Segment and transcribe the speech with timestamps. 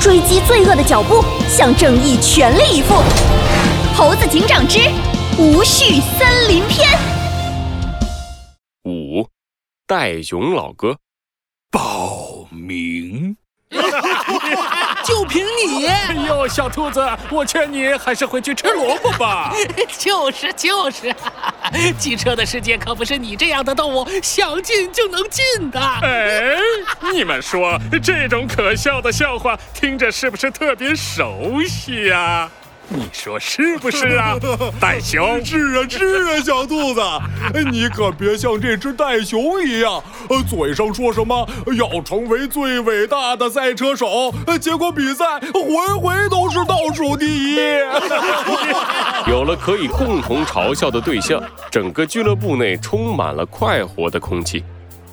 [0.00, 2.94] 追击罪恶的脚步，向正义全力以赴。
[3.96, 4.78] 猴子警长之
[5.36, 6.88] 无序森林篇
[8.84, 9.26] 五，
[9.86, 10.98] 戴熊老哥，
[11.70, 13.36] 报名。
[15.04, 15.86] 就凭你！
[15.86, 19.52] 哎呦，小兔子，我劝你还是回去吃萝卜吧。
[19.98, 21.14] 就 是就是，
[21.98, 25.80] 机车的世界可不是你这样的动物想进就能进的。
[26.02, 26.56] 哎，
[27.12, 32.50] 你们说这种可笑的笑话听着是不是特别熟悉呀？
[32.90, 34.34] 你说是不是啊，
[34.80, 35.44] 袋熊？
[35.44, 37.00] 是啊，是啊，小兔子，
[37.70, 47.56] 你可别像这只袋熊一样，呃，嘴上说什么要成为最伟大的赛车手，结果比赛回回都是倒数第一。
[49.28, 54.64] 有了可以共同嘲笑的对象，整个俱乐部内充满了快活的空气。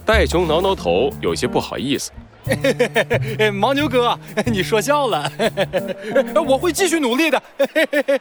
[0.05, 2.11] 袋熊挠挠头，有些不好意思。
[3.51, 5.31] 牦牛哥， 你说笑了，
[6.47, 7.41] 我会继续努力的。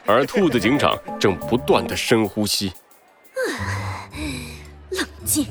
[0.05, 2.73] 而兔子警长正不断的深呼吸，
[4.89, 5.47] 冷静，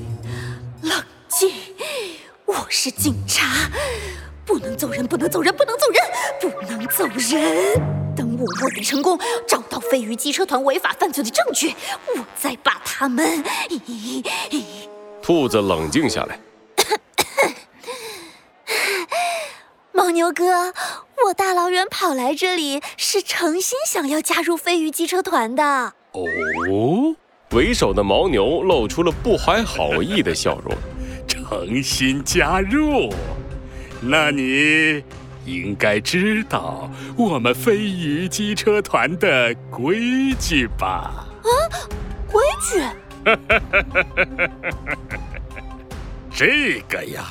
[0.83, 1.53] 冷静，
[2.47, 3.71] 我是警察，
[4.45, 6.03] 不能走人，不能走人，不能走人，
[6.41, 7.81] 不能走人。
[8.17, 11.75] 等我卧底成功，找到飞鱼机车团违法犯罪的证据，
[12.17, 13.43] 我再把他们。
[15.23, 16.39] 兔子冷静下来。
[19.93, 20.73] 牦牛哥，
[21.27, 25.93] 我大老远跑来这里是诚心想要加入飞鱼机车团的。
[26.13, 26.23] 哦，
[27.51, 30.73] 为首的牦牛露出了不怀好意的笑容。
[31.27, 33.13] 诚心加入？
[34.01, 35.03] 那你
[35.45, 41.27] 应该知道我们飞鱼机车团的规矩吧？
[41.43, 41.51] 啊，
[42.31, 42.81] 规矩？
[46.31, 47.25] 这个呀。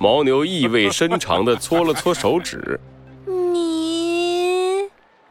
[0.00, 2.80] 牦牛意味深长地搓了搓手指，
[3.26, 4.88] 你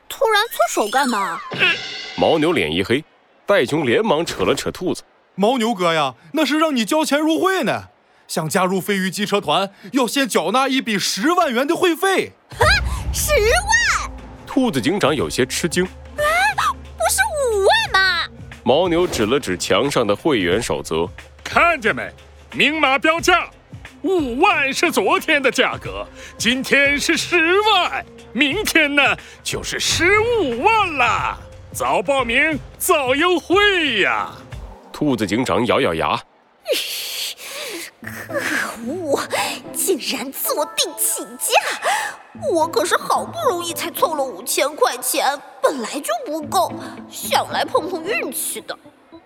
[0.08, 1.42] 突然搓手干嘛？
[2.16, 3.04] 牦牛脸一黑，
[3.48, 5.02] 戴熊连忙扯了扯兔子。
[5.38, 7.86] 牦牛哥呀，那是让你交钱入会呢。
[8.28, 12.34] 想加入飞鱼机车团，要先缴纳一笔十万元的会费。
[12.52, 12.64] 哈，
[13.12, 14.12] 十万！
[14.46, 15.84] 兔子警长有些吃惊。
[15.84, 15.90] 啊，
[16.96, 17.18] 不是
[17.58, 18.28] 五万吗？
[18.64, 21.10] 牦牛指了指墙上的会员守则，
[21.44, 22.08] 看见没？
[22.54, 23.50] 明码标价。
[24.04, 26.06] 五万是昨天的价格，
[26.38, 29.04] 今天是十万，明天呢
[29.44, 31.38] 就是十五万啦。
[31.74, 34.32] 早报名早优惠呀！
[34.94, 36.20] 兔子警长咬咬牙，
[38.02, 38.34] 可
[38.88, 39.20] 恶，
[39.74, 41.54] 竟然坐地起价！
[42.52, 46.72] 我可是好不容易才凑了五千块钱，本来就不够，
[47.12, 48.78] 想来碰碰运气的。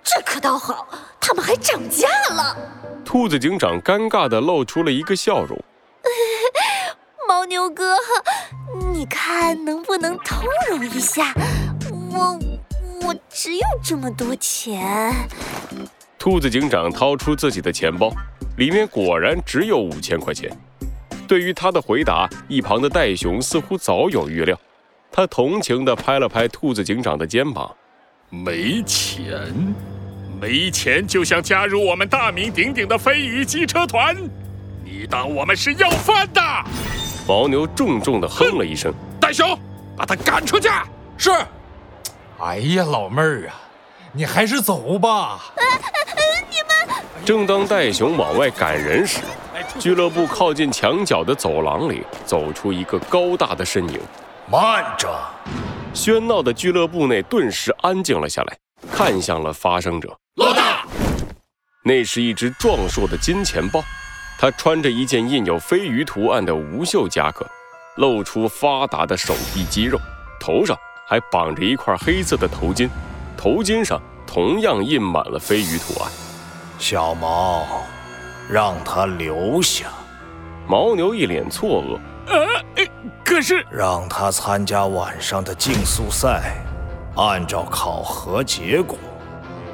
[0.03, 0.87] 这可倒好，
[1.19, 2.57] 他们还涨价了。
[3.05, 5.57] 兔子警长尴尬地露出了一个笑容。
[7.27, 7.95] 牦牛哥，
[8.91, 11.33] 你看能不能通融一下？
[12.11, 12.39] 我
[13.05, 15.13] 我只有这么多钱。
[16.17, 18.09] 兔子警长掏出自己的钱包，
[18.57, 20.49] 里面果然只有五千块钱。
[21.27, 24.57] 对于他的回答，一旁的袋熊似乎早有预料，
[25.11, 27.75] 他同情地拍了拍兔子警长的肩膀
[28.29, 29.53] ：“没钱。”
[30.43, 34.13] 没钱就想加入我们大名鼎鼎的飞鱼机车团？
[34.83, 36.41] 你当我们是要饭的？
[37.25, 39.57] 牦牛重重的哼了一声：“袋熊，
[39.95, 40.67] 把他赶出去！”
[41.17, 41.31] 是。
[42.41, 43.55] 哎呀，老妹儿啊，
[44.11, 45.39] 你还是走吧。
[46.49, 47.03] 你们。
[47.23, 49.21] 正当戴熊往外赶人时，
[49.79, 53.97] 俱乐部靠近墙角的走廊里走出一个高大的身影。
[54.51, 55.09] 慢着！
[55.93, 58.57] 喧闹的俱乐部内顿时安静了下来，
[58.91, 60.13] 看向了发声者。
[60.35, 60.83] 老大，
[61.83, 63.83] 那是一只壮硕的金钱豹，
[64.39, 67.45] 它穿着一件印有飞鱼图案的无袖夹克，
[67.97, 69.99] 露出发达的手臂肌肉，
[70.39, 70.75] 头上
[71.07, 72.89] 还绑着一块黑色的头巾，
[73.37, 76.11] 头巾上同样印满了飞鱼图案。
[76.79, 77.67] 小毛，
[78.49, 79.85] 让他留下。
[80.67, 82.87] 牦牛一脸错愕，呃，
[83.23, 86.55] 可是让他参加晚上的竞速赛，
[87.15, 88.97] 按照考核结果。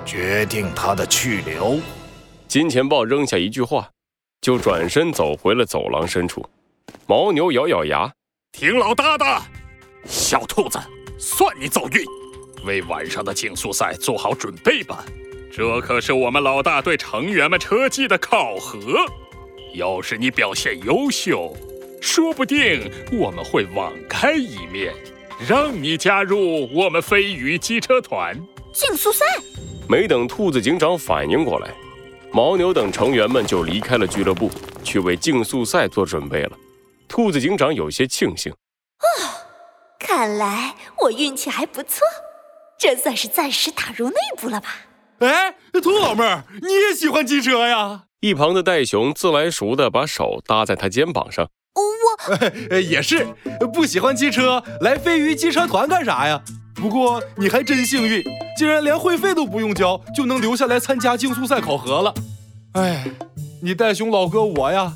[0.06, 1.80] 决定他的去留。
[2.48, 3.90] 金钱豹扔下一句话，
[4.42, 6.44] 就转身走回了走廊深处。
[7.07, 8.12] 牦牛咬咬牙，
[8.51, 9.25] 听老大的，
[10.06, 10.80] 小兔子，
[11.18, 12.04] 算你走运，
[12.66, 15.04] 为晚上的竞速赛做好准备吧。
[15.51, 19.06] 这可是我们老大对成员们车技的考核。
[19.75, 21.56] 要是你表现优秀，
[22.01, 24.94] 说不定我们会网开一面，
[25.48, 28.36] 让你加入我们飞鱼机车团。
[28.74, 29.25] 竞速赛。
[29.89, 31.74] 没等兔子警长反应过来，
[32.31, 34.51] 牦牛等成员们就离开了俱乐部，
[34.83, 36.51] 去为竞速赛做准备了。
[37.07, 39.25] 兔子警长有些庆幸，哦
[39.97, 42.01] 看来我运气还不错，
[42.77, 44.75] 这算是暂时打入内部了吧？
[45.21, 48.03] 哎，兔老妹儿，你也喜欢机车呀？
[48.19, 51.50] 一旁的戴熊自来熟的把手搭在他肩膀上。
[52.89, 53.27] 也是，
[53.74, 56.42] 不喜欢机车，来飞鱼机车团干啥呀？
[56.75, 58.24] 不过你还真幸运，
[58.57, 62.13] 竟然连会费都不用交，就能留下来参加竞速赛考核了。
[62.74, 63.06] 哎，
[63.62, 64.94] 你戴熊老哥我呀，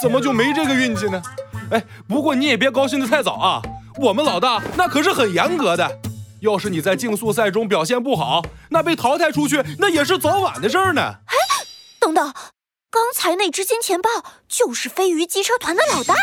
[0.00, 1.22] 怎么就没这个运气呢？
[1.70, 3.62] 哎，不过你也别高兴得太早啊，
[4.00, 5.98] 我们老大那可是很严格的，
[6.40, 11.02] 要是你在竞速赛中表现不好，那被淘汰出去那也是早晚的事儿呢。
[11.02, 11.36] 哎
[11.98, 12.32] 等等，
[12.90, 14.08] 刚才那只金钱豹
[14.48, 16.14] 就是飞鱼机车团的老大。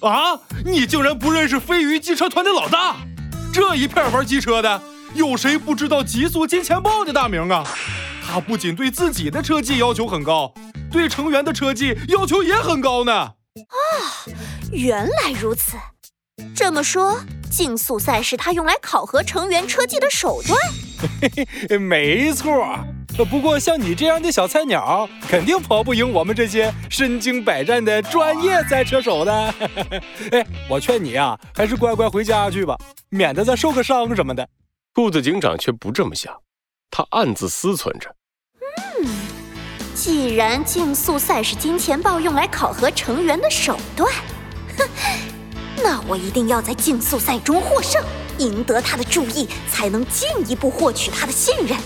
[0.00, 0.38] 啊！
[0.64, 2.96] 你竟然不认识飞鱼机车团的老大？
[3.52, 4.82] 这一片玩机车的，
[5.14, 7.64] 有谁不知道极速金钱豹的大名啊？
[8.26, 10.52] 他不仅对自己的车技要求很高，
[10.90, 13.12] 对成员的车技要求也很高呢。
[13.14, 13.34] 啊，
[14.72, 15.76] 原来如此。
[16.54, 17.20] 这么说，
[17.50, 20.58] 竞速赛是他用来考核成员车技的手段？
[21.20, 22.78] 嘿嘿，没错。
[23.24, 29.54] 不过像你这样的小菜鸟，肯定跑不赢我们这些身经百战的专业赛车手的。
[30.32, 32.76] 哎，我劝你啊，还是乖乖回家去吧，
[33.08, 34.46] 免得再受个伤什么的。
[34.94, 36.32] 兔子警长却不这么想，
[36.90, 38.14] 他暗自思忖着：
[39.00, 39.08] 嗯，
[39.94, 44.10] 既然竞速赛是金钱豹用来考核成员的手段，
[44.76, 44.86] 哼，
[45.82, 48.02] 那我一定要在竞速赛中获胜，
[48.38, 51.78] 赢得他的注意，才能进一步获取他的信任。